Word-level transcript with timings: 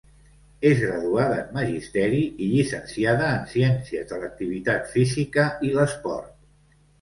És 0.67 0.79
graduada 0.83 1.35
en 1.41 1.51
Magisteri 1.57 2.21
i 2.45 2.47
llicenciada 2.53 3.27
en 3.35 3.45
Ciències 3.53 4.09
de 4.13 4.19
l'Activitat 4.23 4.91
Física 4.97 5.47
i 5.69 5.77
l'Esport. 5.77 6.35